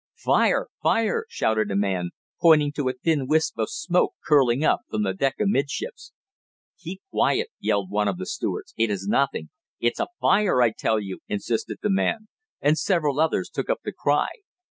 [0.15, 0.65] "Fire!
[0.81, 2.09] Fire!" shouted a man,
[2.41, 6.11] pointing to a thin wisp of smoke curling up from the deck amidships.
[6.79, 8.73] "Keep quiet!" yelled one of the stewards.
[8.75, 12.29] "It is nothing!" "It's a fire, I tell you!" insisted the man,
[12.61, 14.29] and several others took up the cry.